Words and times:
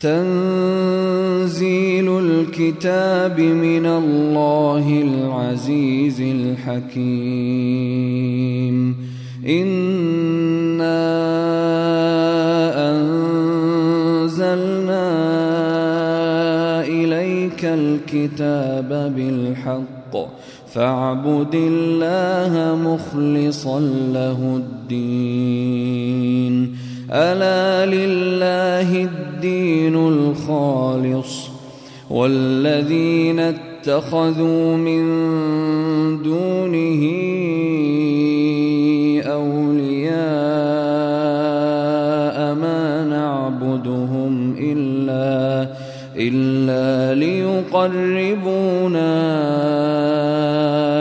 تنزيل 0.00 1.48
الكتاب 2.18 3.40
من 3.40 3.86
الله 3.86 5.02
العزيز 5.02 6.20
الحكيم. 6.20 7.16
إنا 9.48 11.00
أنزلنا 12.90 15.10
إليك 16.84 17.64
الكتاب 17.64 19.12
بالحق. 19.16 20.28
فاعبد 20.74 21.54
الله 21.54 22.78
مخلصا 22.84 23.80
له 24.12 24.56
الدين. 24.56 26.10
ألا 27.12 27.86
لله 27.86 29.04
الدين 29.04 29.94
الخالص 29.96 31.48
والذين 32.10 33.40
اتخذوا 33.40 34.76
من 34.76 35.02
دونه 36.22 37.02
أولياء 39.26 40.14
ما 42.54 43.04
نعبدهم 43.04 44.54
إلا 44.58 45.68
إلا 46.16 47.14
ليقربونا 47.14 49.00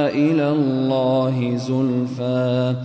إلى 0.09 0.50
الله 0.50 1.55
زلفى 1.55 2.76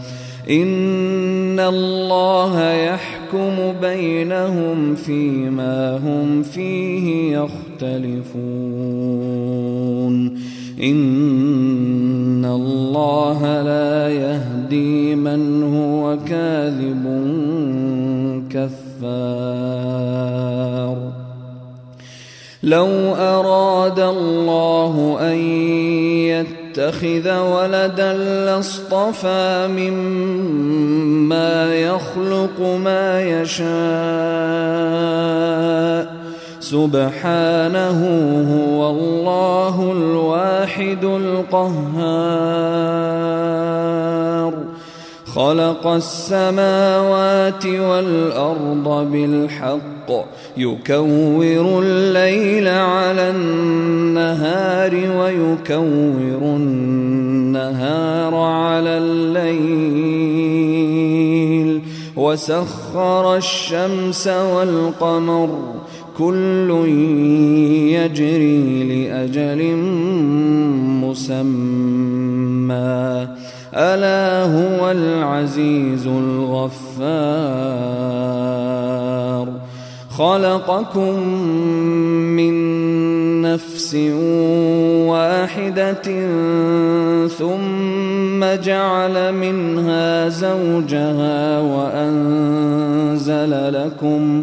إن 0.50 1.60
الله 1.60 2.72
يحب 2.72 3.13
يحكم 3.34 3.80
بينهم 3.80 4.94
فيما 4.94 5.96
هم 5.96 6.42
فيه 6.42 7.36
يختلفون. 7.36 8.44
إن 10.82 12.44
الله 12.44 13.62
لا 13.62 14.08
يهدي 14.08 15.14
من 15.14 15.62
هو 15.62 16.18
كاذب 16.26 17.04
كفار. 18.50 19.94
لو 22.62 23.14
أراد 23.14 24.00
الله 24.00 25.18
أن 25.20 25.38
يتخذ 26.78 27.38
ولدا 27.38 28.12
لاصطفى 28.12 29.68
مما 29.70 31.74
يخلق 31.74 32.60
ما 32.60 33.22
يشاء. 33.22 33.64
سبحانه 36.60 38.00
هو 38.54 38.90
الله 38.90 39.92
الواحد 39.92 41.04
القهار. 41.04 41.74
خلق 45.34 45.86
السماوات 45.86 47.66
والأرض 47.66 49.08
بالحق 49.12 50.10
يكور 50.56 51.82
الليل 51.82 52.68
على 52.68 53.30
النهار 53.30 54.94
ويكور 54.94 56.42
النهار 56.42 58.34
على 58.34 58.98
الليل. 58.98 59.54
وسخر 62.16 63.36
الشمس 63.36 64.26
والقمر 64.26 65.48
كل 66.18 66.70
يجري 67.90 68.84
لأجل 68.84 69.76
مسمى. 71.02 72.13
ألا 73.74 74.42
هو 74.44 74.90
العزيز 74.90 76.06
الغفار. 76.06 77.84
خلقكم 80.18 81.28
من 82.36 82.54
نفس 83.42 83.94
واحدة 85.10 86.02
ثم 87.28 88.44
جعل 88.62 89.32
منها 89.34 90.28
زوجها 90.28 91.60
وأنزل 91.60 93.52
لكم 93.74 94.42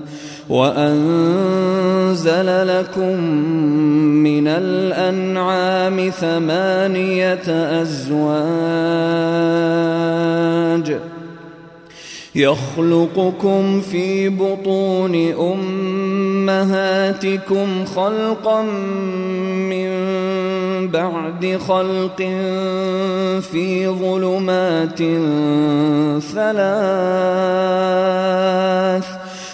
وأنزل 0.50 2.28
لكم 2.68 3.24
من 4.24 4.48
الأنعام 4.48 6.10
ثمانية 6.10 7.82
أزواج 7.82 9.02
ۖ 10.94 10.98
يخلقكم 12.36 13.82
في 13.82 14.30
بطون 14.30 15.32
أمهاتكم 16.50 17.86
خلقا 17.86 18.62
من 18.62 19.92
بعد 20.88 21.60
خلق 21.68 22.18
في 23.42 23.88
ظلمات 23.88 24.98
ثلاث 26.34 26.82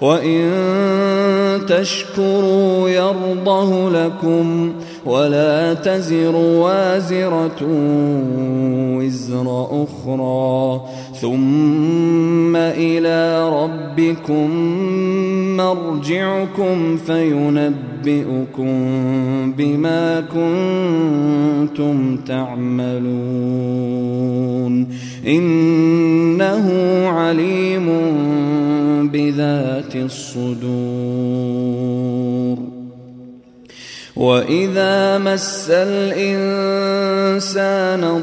وان 0.00 1.60
تشكروا 1.68 2.88
يرضه 2.88 3.90
لكم 3.90 4.72
ولا 5.06 5.74
تزر 5.74 6.36
وازرة 6.36 7.60
وزر 8.96 9.66
أخرى 9.70 10.80
ثم 11.20 12.56
إلى 12.56 13.48
ربكم 13.50 14.50
مرجعكم 15.56 16.96
فينبئكم 16.96 18.72
بما 19.52 20.20
كنتم 20.20 22.16
تعملون. 22.16 23.00
إنه 25.26 26.70
عليم 27.08 27.88
بذات 29.12 29.96
الصدور. 29.96 31.50
وإذا 34.16 35.18
مس 35.18 35.66
الإنسان 35.70 36.70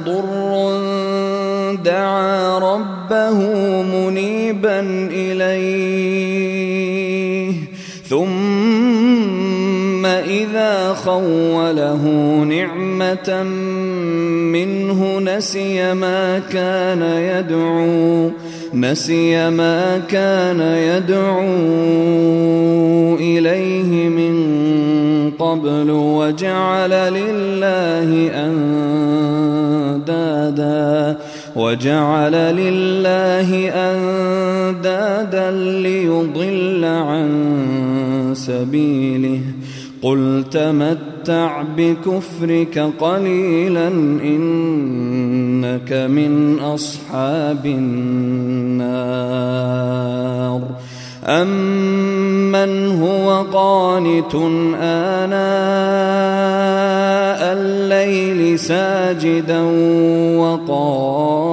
ضر 0.05 0.77
دعا 1.83 2.57
ربه 2.59 3.39
منيبا 3.81 4.79
إليه. 5.11 6.47
ثم 8.09 10.05
إذا 10.05 10.93
خوله 10.93 12.03
نعمة 12.43 13.43
منه 14.53 15.19
نسي 15.19 15.93
ما 15.93 16.39
كان 16.39 17.01
يدعو 17.01 18.31
نسي 18.73 19.49
ما 19.49 19.97
كان 20.09 20.59
يدعو 20.61 21.45
إليه 23.15 24.09
من 24.09 24.37
قبل 25.39 25.89
وجعل 25.91 26.89
لله 26.89 28.31
أندادا. 30.05 31.17
وجعل 31.57 32.31
لله 32.31 33.69
أندادا 33.69 35.51
ليضل 35.81 36.85
عن 36.85 37.29
سبيله. 38.33 39.41
قل 40.01 40.43
تمتع 40.51 41.63
بكفرك 41.77 42.93
قليلا 42.99 43.87
إنك 44.23 45.93
من 45.93 46.59
أصحاب 46.59 47.65
النار. 47.65 49.07
أمن 51.25 53.01
هو 53.01 53.41
قانت 53.53 54.35
الليل 54.35 54.67
ساجدا 58.57 59.61
وقائما 60.37 61.47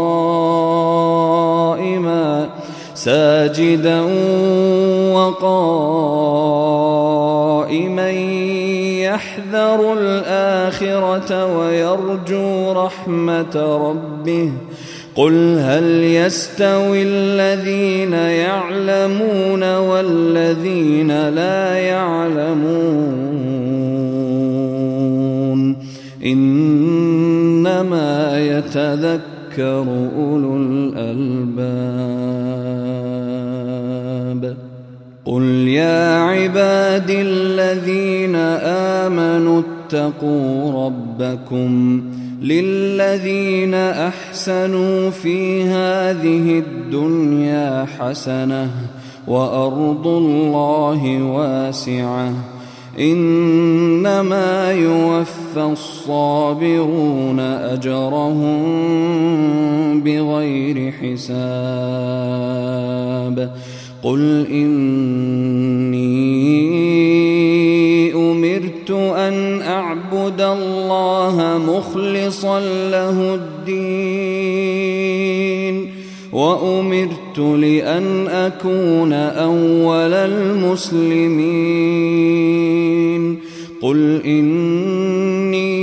ساجدا 2.94 4.00
وقائما 5.12 6.14
يحذر 9.00 9.92
الآخرة 9.92 11.58
ويرجو 11.58 12.72
رحمة 12.72 13.78
ربه. 13.88 14.52
قل 15.16 15.58
هل 15.58 16.04
يستوي 16.04 17.02
الذين 17.02 18.12
يعلمون 18.12 19.76
والذين 19.76 21.28
لا 21.28 21.76
يعلمون؟ 21.76 23.34
انما 27.80 28.38
يتذكر 28.38 29.86
أولو 30.18 30.56
الألباب. 30.56 31.24
قل 35.24 35.42
يا 35.68 36.18
عبادي 36.18 37.22
الذين 37.22 38.36
آمنوا 39.06 39.62
اتقوا 39.62 40.86
ربكم 40.86 42.02
للذين 42.42 43.74
أحسنوا 43.74 45.10
في 45.10 45.64
هذه 45.64 46.58
الدنيا 46.58 47.86
حسنة 47.98 48.70
وأرض 49.26 50.06
الله 50.06 51.22
واسعة. 51.22 52.53
إنما 52.98 54.72
يوفى 54.72 55.72
الصابرون 55.72 57.40
أجرهم 57.40 58.54
بغير 60.00 60.92
حساب. 60.92 62.54
قل 64.02 64.46
إني 64.50 66.04
أمرت 68.14 68.90
أن 68.90 69.62
أعبد 69.62 70.40
الله 70.40 71.60
مخلصا 71.66 72.60
له 72.90 73.34
الدين 73.34 74.74
وامرت 77.38 77.60
لأن 77.60 78.26
أكون 78.28 79.12
أول 79.12 80.12
المسلمين. 80.14 81.14
قل 83.82 84.22
إني 84.26 85.74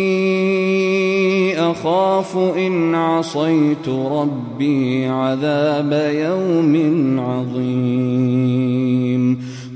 أخاف 1.71 2.38
إن 2.38 2.95
عصيت 2.95 3.89
ربي 3.89 5.06
عذاب 5.06 6.12
يوم 6.15 6.75
عظيم. 7.19 8.31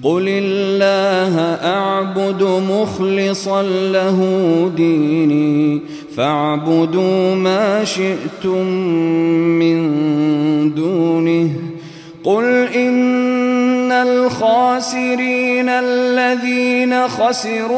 قل 0.03 0.25
الله 0.27 1.39
أعبد 1.63 2.43
مخلصا 2.43 3.63
له 3.63 4.19
ديني. 4.77 5.81
فاعبدوا 6.17 7.35
ما 7.35 7.83
شئتم 7.83 8.65
من 9.59 9.79
دونه 10.73 11.49
قل 12.23 12.67
إن 12.75 13.91
الخاسرين 13.91 15.69
الذين 15.69 17.07
خسروا 17.07 17.75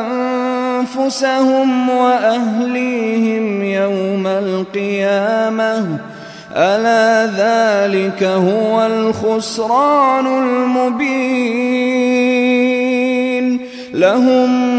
أنفسهم 0.00 1.90
وأهليهم 1.90 3.62
يوم 3.62 4.26
القيامة 4.26 5.98
ألا 6.56 7.26
ذلك 7.26 8.22
هو 8.22 8.86
الخسران 8.86 10.26
المبين 10.26 11.74
لهم 13.94 14.73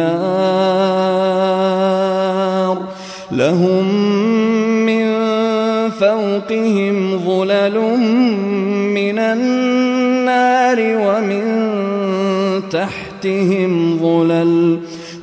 لهم 3.31 3.85
من 4.85 5.05
فوقهم 5.89 7.19
ظلل 7.27 7.77
من 8.93 9.19
النار 9.19 10.77
ومن 10.79 11.43
تحتهم 12.69 13.97
ظلل. 13.97 14.79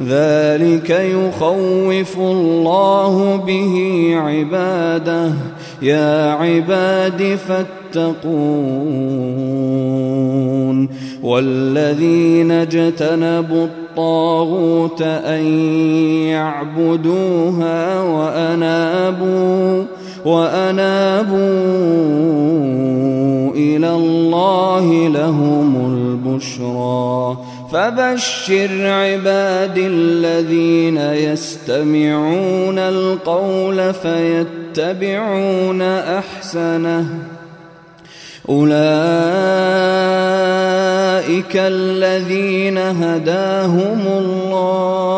ذلك 0.09 0.91
يخوف 0.91 2.19
الله 2.19 3.37
به 3.47 3.75
عباده. 4.17 5.33
يا 5.83 6.33
عباد 6.33 7.39
فاتقون 7.95 9.11
والذين 11.23 12.51
اجتنبوا 12.51 13.65
الطاغوت 13.65 15.03
أن 15.03 15.45
يعبدوها 16.27 18.03
وأنابوا 18.03 19.85
وأنابوا 20.25 21.41
إلى 23.55 23.95
الله 23.95 25.09
لهم 25.09 25.77
البشرى. 25.95 27.39
فبشر 27.73 28.87
عبادي 28.87 29.87
الذين 29.87 30.97
يستمعون 30.97 32.79
القول 32.79 33.95
فيتبعون 33.95 35.83
أحسنه. 35.83 37.07
أولئك 38.49 38.71
الذين 41.57 42.79
هداهم 42.79 44.01
الله 44.07 45.11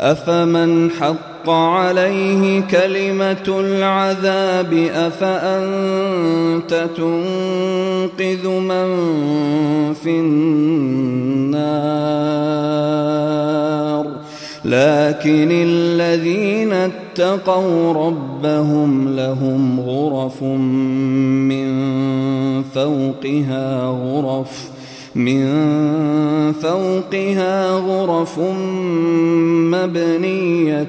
أفمن 0.01 0.91
حق 0.91 1.28
عليه 1.51 2.61
كلمة 2.61 3.47
العذاب 3.49 4.73
أفأنت 4.95 6.89
تنقذ 6.97 8.49
من 8.49 8.89
في 9.95 10.11
النار؟ 10.11 11.29
لكن 14.65 15.49
الذين 15.53 16.73
اتقوا 16.73 17.93
ربهم 17.93 19.17
لهم 19.17 19.81
غرف 19.81 20.43
من 20.43 21.69
فوقها 22.63 23.85
غرف 23.85 24.78
من 25.15 25.43
فوقها 26.53 27.71
غرف 27.71 28.39
مبنية 29.75 30.83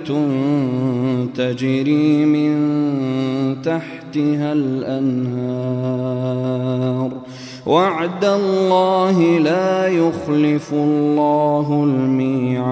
تجري 1.35 2.25
من 2.25 2.55
تحتها 3.61 4.53
الأنهار. 4.53 5.89
وعد 7.65 8.25
الله 8.25 9.21
لا 9.39 9.87
يخلف 9.87 10.73
الله 10.73 11.83
الميعاد. 11.83 12.69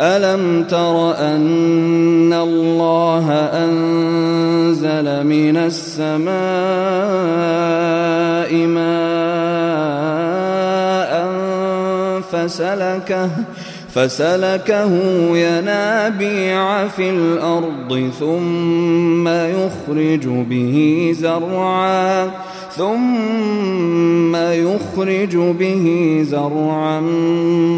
ألم 0.00 0.64
تر 0.64 1.14
أن 1.18 2.32
الله 2.32 3.32
أنزل 3.64 5.26
من 5.26 5.56
السماء 5.56 6.28
ماء 8.66 9.88
فسلكه 12.32 13.30
فسلكه 13.98 14.92
ينابيع 15.36 16.88
في 16.88 17.10
الأرض 17.10 18.10
ثم 18.20 19.28
يخرج 19.28 20.26
به 20.26 21.10
زرعا 21.20 22.30
ثم 22.76 24.36
يخرج 24.36 25.36
به 25.36 26.18
زرعا 26.22 27.00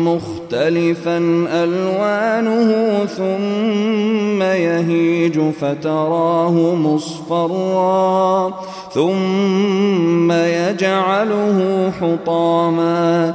مختلفا 0.05 1.19
ألوانه 1.53 3.05
ثم 3.07 4.43
يهيج 4.43 5.41
فتراه 5.61 6.75
مصفرا 6.75 8.55
ثم 8.95 10.33
يجعله 10.33 11.93
حطاما. 12.01 13.35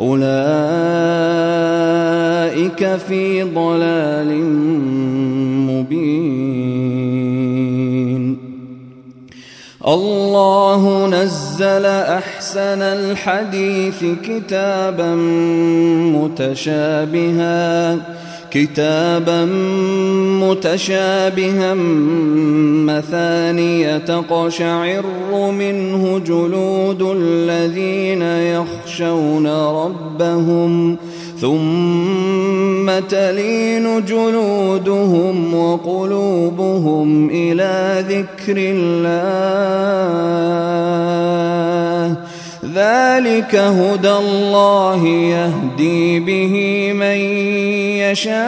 أولئك 0.00 0.30
في 3.08 3.42
ضلال 3.42 4.44
مبين. 5.68 7.00
الله 9.86 11.06
نزل 11.06 11.86
أحسن 11.86 12.82
الحديث 12.82 14.04
كتابا 14.24 15.14
متشابها 16.14 17.96
كتابا 18.50 19.44
متشابها 20.42 21.74
مثانية 22.84 23.98
تقشعر 23.98 25.04
منه 25.32 26.18
جلود 26.18 27.02
الذين 27.02 28.22
يخشون 29.00 29.46
ربهم 29.46 30.96
ثم 31.40 32.98
تلين 33.08 34.04
جلودهم 34.04 35.54
وقلوبهم 35.54 37.30
إلى 37.30 38.04
ذكر 38.08 38.56
الله. 38.58 39.00
ذلك 42.74 43.54
هدى 43.54 44.10
الله 44.10 45.06
يهدي 45.06 46.20
به 46.20 46.92
من 46.92 47.16
يشاء 48.04 48.40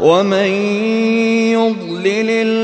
ومن 0.00 0.48
يضلل 1.52 2.30
الله 2.30 2.63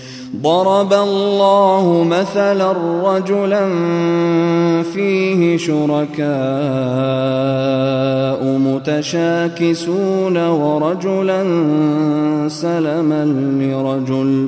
ضرب 0.41 0.93
الله 0.93 2.05
مثلا 2.09 2.71
رجلا 3.03 3.69
فيه 4.83 5.57
شركاء 5.57 6.31
متشاكسون 8.45 10.37
ورجلا 10.47 11.43
سلما 12.47 13.25
لرجل 13.59 14.47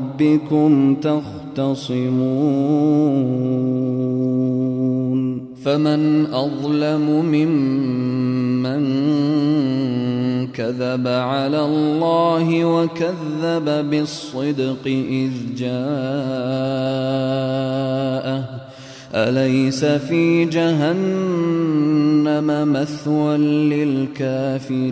تختصمون 1.01 2.01
فمن 5.65 6.25
أظلم 6.25 7.25
ممن 7.25 8.81
كذب 10.47 11.07
على 11.07 11.65
الله 11.65 12.65
وكذب 12.65 13.89
بالصدق 13.89 14.87
إذ 14.87 15.31
جاءه. 15.57 16.91
أليس 19.15 19.85
في 19.85 20.45
جهنم 20.45 20.87
مثوى 22.73 23.37
للكافرين؟ 23.37 24.91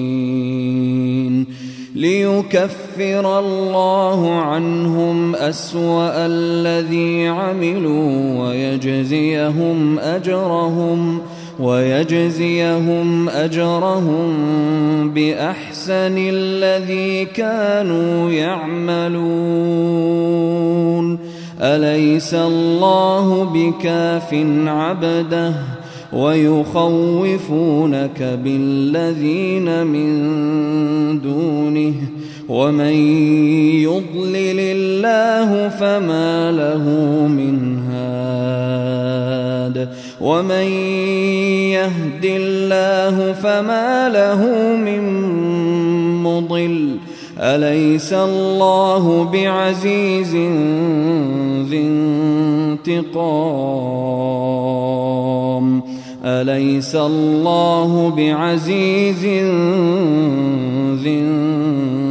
ليكفر 2.41 3.39
الله 3.39 4.31
عنهم 4.31 5.35
أسوأ 5.35 6.25
الذي 6.25 7.27
عملوا 7.27 8.39
ويجزيهم 8.39 9.99
أجرهم 9.99 11.21
ويجزيهم 11.59 13.29
أجرهم 13.29 14.29
بأحسن 15.13 16.15
الذي 16.17 17.25
كانوا 17.25 18.31
يعملون. 18.31 19.21
أليس 21.61 22.33
الله 22.33 23.43
بكاف 23.43 24.33
عبده 24.65 25.53
ويخوفونك 26.13 27.59
بالذين 28.43 29.87
من 29.87 30.11
دونه 31.21 31.93
ومن 32.49 32.93
يضلل 33.81 34.59
الله 34.59 35.69
فما 35.69 36.51
له 36.51 36.83
من 37.27 37.79
هاد 37.91 39.89
ومن 40.21 40.67
يهد 41.71 42.25
الله 42.25 43.33
فما 43.33 44.09
له 44.09 44.45
من 44.75 45.03
مضل 46.23 46.97
أليس 47.39 48.13
الله 48.13 49.23
بعزيز 49.33 50.35
ذي 51.69 51.81
انتقام؟ 52.87 53.21
أليس 56.25 56.95
الله 56.95 58.09
بعزيز 58.17 59.25
ذي 61.03 61.19
انتقام 61.19 62.10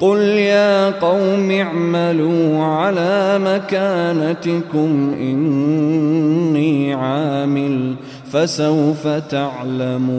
قل 0.00 0.18
يا 0.18 0.90
قوم 0.90 1.50
اعملوا 1.50 2.64
على 2.64 3.40
مكانتكم 3.44 5.14
إني 5.20 6.94
عامل 6.94 7.94
فسوف 8.32 9.08
تعلمون 9.30 10.10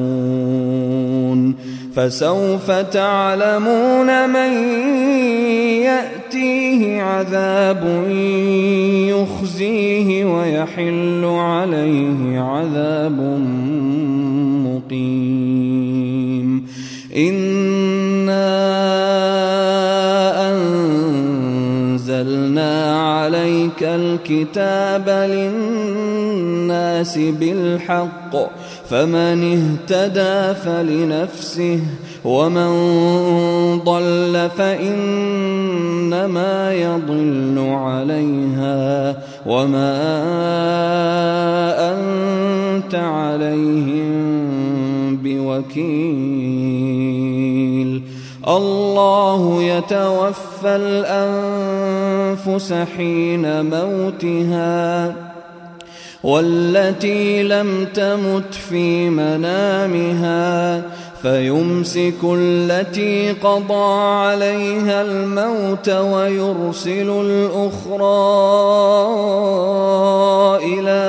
فسوف 1.96 2.72
تعلمون 2.72 4.30
من 4.30 4.54
يأتيه 5.82 7.02
عذاب 7.02 8.08
يخزيه 9.10 10.26
ويحل 10.26 11.26
عليه 11.26 12.40
عذاب 12.40 13.20
مقيم 14.66 15.52
إِنَّا 17.16 18.12
الكتاب 23.84 25.10
للناس 25.30 27.18
بالحق 27.18 28.36
فمن 28.90 29.40
اهتدى 29.54 30.54
فلنفسه 30.60 31.80
ومن 32.26 32.72
ضل 33.80 34.50
فإنما 34.58 35.54
يضل 36.74 37.60
عليها 37.70 39.18
وما 39.46 40.02
أنت 41.92 42.96
عليهم 42.96 44.12
بوكيل. 45.24 46.22
الله 48.48 49.64
يتوفى 49.64 50.66
الأنفس 52.46 52.74
حين 52.98 53.66
موتها 53.66 55.16
والتي 56.24 57.44
لم 57.44 57.88
تمت 57.94 58.54
في 58.70 59.10
منامها 59.10 60.82
فيمسك 61.22 62.16
التي 62.24 63.32
قضى 63.32 63.94
عليها 64.04 65.02
الموت 65.02 65.90
ويرسل 65.90 67.10
الأخرى 67.26 68.02
إلى 70.66 71.02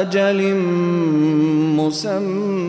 أجل 0.00 0.54
مسمى. 1.76 2.68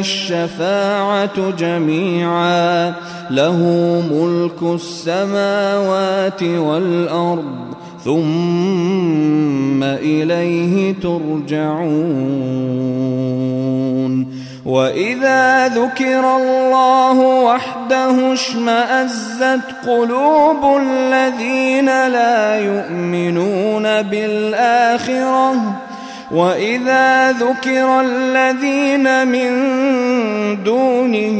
الشفاعة 0.00 1.50
جميعا 1.58 2.94
له 3.30 3.58
ملك 4.12 4.74
السماوات 4.74 6.42
والأرض 6.42 7.66
ثم 8.04 9.82
إليه 9.82 10.94
ترجعون. 11.02 12.46
وإذا 14.66 15.68
ذكر 15.68 16.36
الله 16.36 17.18
وحده 17.20 18.32
اشمأزت 18.32 19.60
قلوب 19.86 20.80
الذين 20.82 21.86
لا 21.86 22.60
يؤمنون 22.60 24.02
بالآخرة 24.02 25.54
وإذا 26.30 27.32
ذكر 27.32 28.00
الذين 28.00 29.28
من 29.28 29.52
دونه 30.64 31.38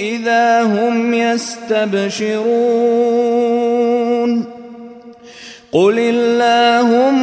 إذا 0.00 0.62
هم 0.62 1.14
يستبشرون 1.14 2.58
قل 5.72 5.98
اللهم 5.98 7.18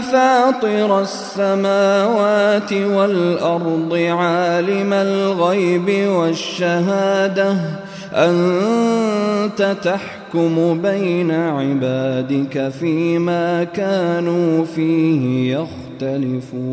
فاطر 0.00 1.00
السماوات 1.00 2.72
والأرض 2.72 3.94
عالم 3.94 4.92
الغيب 4.92 6.08
والشهادة 6.08 7.56
أنت 8.14 9.76
تحكم 9.84 10.82
بين 10.82 11.30
عبادك 11.30 12.68
فيما 12.68 13.64
كانوا 13.64 14.64
فيه 14.64 15.56
يختلفون. 16.02 16.72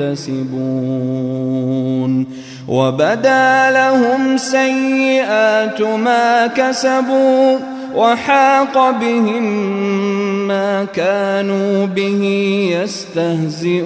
يحتسبون. 0.00 0.84
وبدا 2.68 3.70
لهم 3.70 4.36
سيئات 4.36 5.82
ما 5.82 6.46
كسبوا 6.46 7.58
وحاق 7.94 8.90
بهم 8.90 9.44
ما 10.48 10.84
كانوا 10.84 11.86
به 11.86 12.22
يستهزئون. 12.82 13.84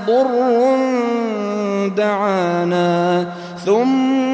ضر 0.06 0.76
دعانا 1.96 3.26
ثم 3.66 4.33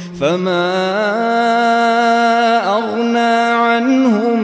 فما 0.21 0.69
أغنى 2.77 3.35
عنهم 3.57 4.43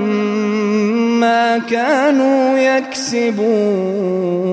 ما 1.19 1.57
كانوا 1.57 2.57
يكسبون 2.57 4.46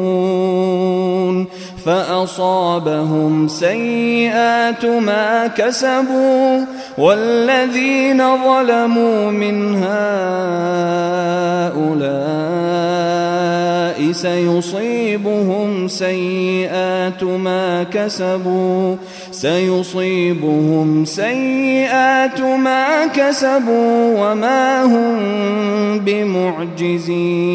فأصابهم 1.85 3.49
سيئات 3.49 4.85
ما 4.85 5.47
كسبوا 5.47 6.65
والذين 6.99 8.19
ظلموا 8.19 9.31
من 9.31 9.75
هؤلاء 9.75 10.05
سيصيبهم 14.13 15.89
سيئات 15.89 17.25
ما 17.25 17.83
كسبوا 17.83 18.97
سيصيبهم 19.31 21.05
سيئات 21.05 22.41
ما 22.41 23.07
كسبوا 23.07 24.19
وما 24.19 24.83
هم 24.85 25.19
بمعجزين 25.99 27.55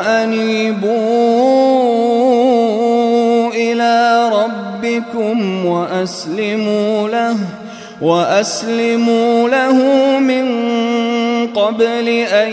وأنيبوا 0.00 1.00
إلى 3.52 4.28
ربكم 4.32 5.66
وأسلموا 5.66 7.08
له 7.08 7.36
وأسلموا 8.02 9.48
له 9.48 9.72
من 10.18 10.46
قبل 11.46 12.08
أن 12.08 12.52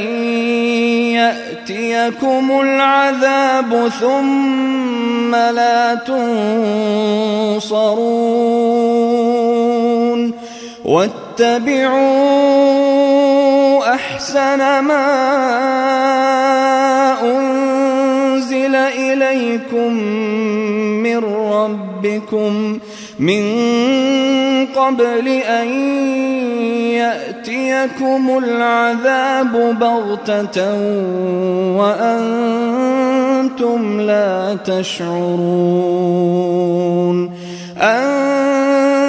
يأتيكم 1.16 2.62
العذاب 2.62 3.90
ثم 4.02 5.36
لا 5.36 5.96
تنصرون. 5.96 6.48
واتبعوا 11.39 11.97
أحسن 13.93 14.80
ما 14.80 15.08
أنزل 17.23 18.76
إليكم 18.76 19.93
من 21.04 21.17
ربكم 21.26 22.80
من 23.19 23.43
قبل 24.76 25.28
أن 25.28 25.67
يأتيكم 26.97 28.38
العذاب 28.43 29.80
بغتة 29.80 30.73
وأنتم 31.78 33.02
لا 34.02 34.58
تشعرون 34.65 36.08
أن 37.78 38.87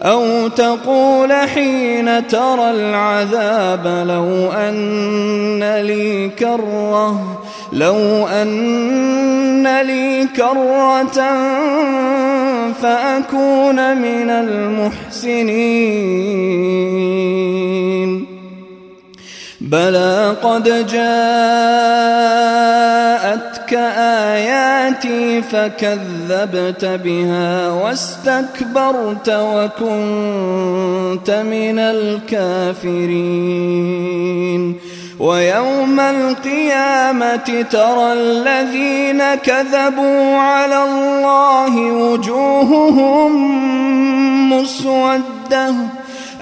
أو 0.00 0.48
تقول 0.48 1.32
حين 1.32 2.26
ترى 2.26 2.70
العذاب 2.70 3.86
لو 4.08 4.52
أن 4.52 5.80
لي 5.80 6.28
كرة 6.28 7.38
لو 7.72 8.26
أن 8.26 9.80
لي 9.82 10.28
كرة 10.36 11.20
فأكون 12.82 13.96
من 13.96 14.30
المحسنين. 14.30 15.66
بلى 19.60 20.36
قد 20.42 20.64
جاءتك 20.64 20.96
آياتي 23.98 25.42
فكذبت 25.42 26.84
بها 26.84 27.68
واستكبرت 27.70 29.28
وكنت 29.28 29.84
من 31.30 31.78
الكافرين. 31.78 33.36
ويوم 35.18 36.00
القيامة 36.00 37.64
ترى 37.70 38.12
الذين 38.12 39.34
كذبوا 39.34 40.36
على 40.36 40.84
الله 40.84 41.76
وجوههم 41.76 43.32
مسودة. 44.52 45.74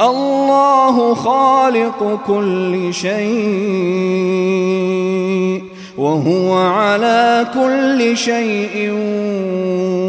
الله 0.00 1.14
خالق 1.14 2.20
كل 2.26 2.94
شيء 2.94 3.20
وهو 5.98 6.54
على 6.54 7.46
كل 7.54 8.16
شيء 8.16 8.92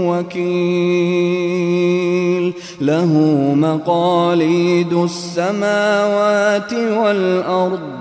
وكيل. 0.08 1.72
له 2.82 3.14
مقاليد 3.56 4.94
السماوات 4.94 6.74
والأرض 6.74 8.01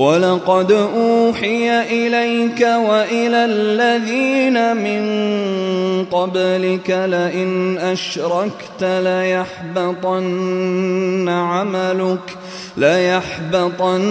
ولقد 0.00 0.72
أوحي 0.72 1.82
إليك 1.82 2.60
وإلى 2.60 3.44
الذين 3.44 4.76
من 4.76 5.02
قبلك 6.04 6.90
لئن 6.90 7.78
أشركت 7.78 8.82
ليحبطن 8.82 10.18
عملك 11.28 12.36
ليحبطن 12.76 14.02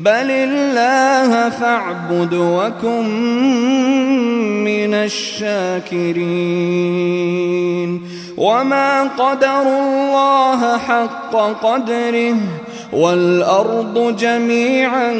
بل 0.00 0.30
الله 0.30 1.48
فاعبد 1.48 2.34
وكن 2.34 3.04
من 4.64 4.94
الشاكرين 4.94 6.20
وما 8.36 9.02
قدر 9.02 9.62
الله 9.62 10.78
حق 10.78 11.36
قدره 11.36 12.36
والأرض 12.92 14.16
جميعا 14.16 15.10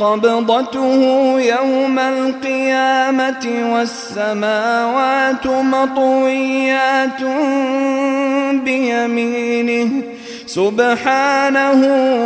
قبضته 0.00 0.94
يوم 1.40 1.98
القيامة 1.98 3.72
والسماوات 3.72 5.46
مطويات 5.46 7.22
بيمينه 8.64 10.09
سبحانه 10.54 11.80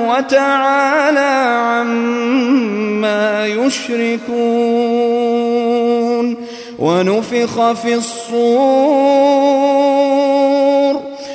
وتعالى 0.09 1.35
عما 1.69 3.47
يشركون 3.47 4.35
ونفخ 6.79 7.73
في 7.73 7.95
الصور 7.95 9.15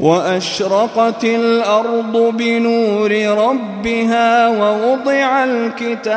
وأشرقت 0.00 1.24
الأرض 1.24 2.36
بنور 2.36 3.12
ربها 3.26 4.48
ووضع 4.48 5.44
الكتاب 5.44 6.16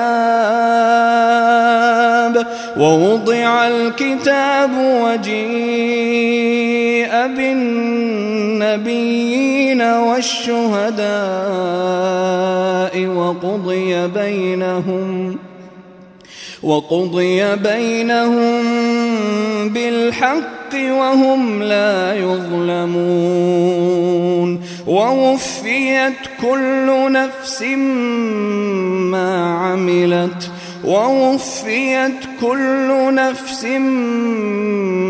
ووضع 2.77 3.67
الكتاب 3.67 4.69
وجيء 5.03 5.49
بالنبيين 8.57 9.81
والشهداء 9.81 11.09
وقضي 13.05 14.07
بينهم 14.07 15.37
وقضي 16.63 17.55
بينهم 17.55 19.08
بالحق 19.73 20.73
وهم 20.73 21.63
لا 21.63 22.13
يظلمون 22.15 23.79
ووفيت 24.87 26.13
كل 26.41 27.11
نفس 27.11 27.61
ما 29.11 29.45
عملت 29.45 30.51
ووفيت 30.85 32.25
كل 32.41 33.13
نفس 33.13 33.65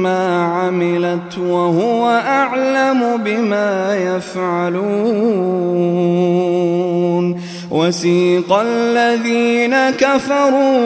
ما 0.04 0.46
عملت 0.46 1.38
وهو 1.38 2.10
أعلم 2.10 3.18
بما 3.18 3.96
يفعلون 3.96 5.30
وسيق 7.72 8.54
الذين 8.54 9.90
كفروا 9.90 10.80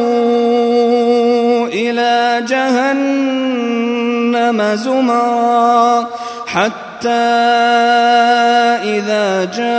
إلى 1.73 2.45
جهنم 2.47 3.63
زمرا 4.75 6.07
حتى 6.47 7.09
إذا 8.83 9.45
جاءوها 9.45 9.73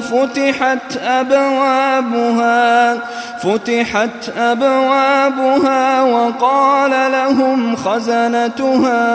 فتحت 0.00 0.96
أبوابها 0.96 2.98
فتحت 3.42 4.28
أبوابها 4.38 6.02
وقال 6.02 7.12
لهم 7.12 7.76
خزنتها 7.76 9.06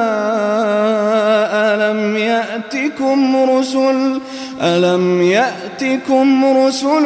ألم 1.74 2.18
يأتكم 2.18 3.50
رسل؟ 3.50 4.20
ألم 4.62 5.22
يأتكم 5.22 6.58
رسل 6.58 7.06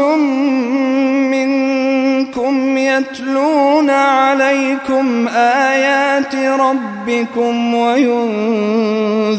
منكم 2.37 2.77
يتلون 2.77 3.89
عليكم 3.89 5.27
آيات 5.27 6.35
ربكم 6.35 7.73
وينذرونكم 7.73 9.35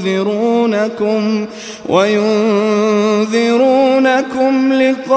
وينذرونكم 1.89 2.33
لقاء 4.73 5.17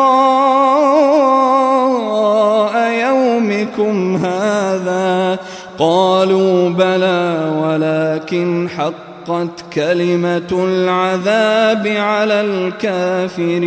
يومكم 2.92 4.16
هذا 4.16 5.40
قالوا 5.80 6.70
بلى 6.70 7.52
ولكن 7.64 8.70
حق 8.78 9.10
حقت 9.30 9.64
كلمة 9.74 10.48
العذاب 10.52 11.88
على 11.88 12.42
الكافرين 12.42 13.60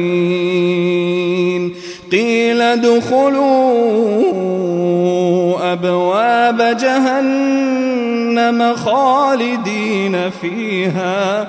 قيل 2.13 2.61
ادخلوا 2.61 3.43
أبواب 5.73 6.77
جهنم 6.81 8.75
خالدين 8.77 10.31
فيها. 10.31 11.49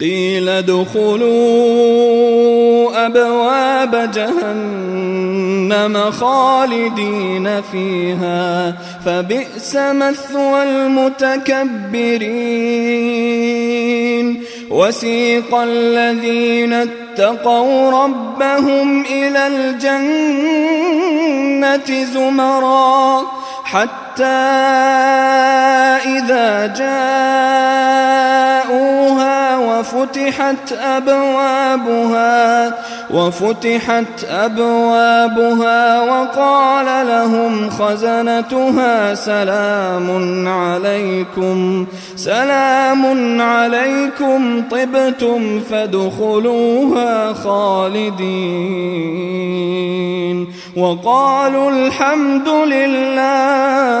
قيل 0.00 0.48
ادخلوا 0.48 1.30
أبواب 3.06 4.10
جهنم 4.14 6.10
خالدين 6.10 7.62
فيها 7.72 8.74
فبئس 9.06 9.76
مثوى 9.76 10.62
المتكبرين. 10.62 12.00
وسيق 14.70 15.54
الذين 15.54 16.72
اتقوا 16.72 18.04
ربهم 18.04 19.04
إلى 19.04 19.46
الجنة 19.46 20.64
زمرًا 22.14 23.40
حتى 23.70 24.24
إذا 26.18 26.66
جاءوها 26.66 27.20
وفتحت 29.80 30.72
أبوابها 30.72 32.74
وفتحت 33.10 34.24
أبوابها 34.30 36.00
وقال 36.00 37.06
لهم 37.06 37.70
خزنتها 37.70 39.14
سلام 39.14 40.48
عليكم 40.48 41.86
سلام 42.16 43.42
عليكم 43.42 44.62
طبتم 44.70 45.60
فادخلوها 45.60 47.32
خالدين. 47.32 48.20
وقالوا 50.76 51.70
الحمد 51.70 52.48
لله. 52.48 54.00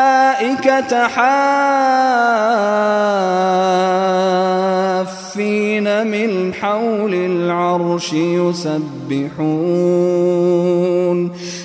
الملائكة 0.41 1.07
حافين 5.07 6.07
من 6.07 6.53
حول 6.53 7.13
العرش 7.13 8.13
يسبحون 8.13 8.91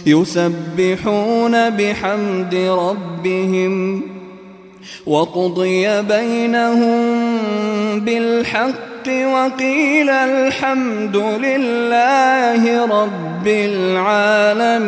يسبحون 0.06 1.70
بحمد 1.70 2.54
ربهم. 2.54 4.02
وقضي 5.06 6.02
بينهم 6.02 7.20
بالحق 8.00 9.08
وقيل 9.08 10.10
الحمد 10.10 11.16
لله 11.16 12.86
رب 12.86 13.46
العالمين. 13.46 14.86